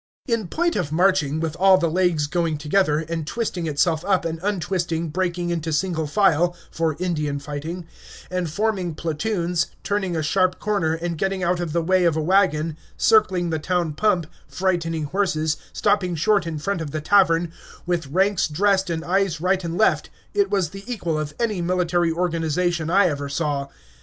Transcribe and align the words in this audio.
In 0.27 0.47
point 0.47 0.75
of 0.75 0.91
marching, 0.91 1.39
with 1.39 1.55
all 1.57 1.77
the 1.77 1.87
legs 1.87 2.25
going 2.25 2.57
together, 2.57 3.05
and 3.07 3.27
twisting 3.27 3.67
itself 3.67 4.03
up 4.03 4.25
and 4.25 4.39
untwisting 4.41 5.09
breaking 5.09 5.51
into 5.51 5.71
single 5.71 6.07
file 6.07 6.55
(for 6.71 6.95
Indian 6.97 7.37
fighting), 7.37 7.85
and 8.31 8.49
forming 8.49 8.95
platoons, 8.95 9.67
turning 9.83 10.15
a 10.15 10.23
sharp 10.23 10.57
corner, 10.57 10.95
and 10.95 11.19
getting 11.19 11.43
out 11.43 11.59
of 11.59 11.71
the 11.71 11.83
way 11.83 12.03
of 12.05 12.17
a 12.17 12.23
wagon, 12.23 12.77
circling 12.97 13.51
the 13.51 13.59
town 13.59 13.93
pump, 13.93 14.25
frightening 14.47 15.03
horses, 15.03 15.57
stopping 15.71 16.15
short 16.15 16.47
in 16.47 16.57
front 16.57 16.81
of 16.81 16.89
the 16.89 16.99
tavern, 17.01 17.53
with 17.85 18.07
ranks 18.07 18.47
dressed 18.47 18.89
and 18.89 19.05
eyes 19.05 19.39
right 19.39 19.63
and 19.63 19.77
left, 19.77 20.09
it 20.33 20.49
was 20.49 20.71
the 20.71 20.83
equal 20.91 21.19
of 21.19 21.35
any 21.39 21.61
military 21.61 22.11
organization 22.11 22.89
I 22.89 23.05
ever 23.05 23.29
saw. 23.29 23.67